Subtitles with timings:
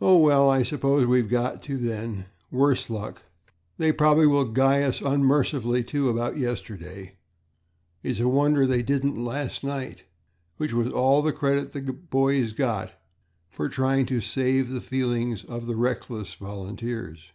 [0.00, 3.24] "Oh, well, I suppose we've got to, then, worse luck.
[3.78, 7.16] They probably will guy us unmercifully, too, about yesterday.
[8.00, 10.04] It's a wonder they didn't, last night,"
[10.56, 12.92] which was all the credit the boys got
[13.50, 17.32] for trying to save the feelings of the reckless volunteers.